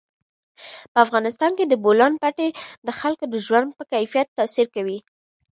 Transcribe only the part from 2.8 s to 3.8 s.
د خلکو د ژوند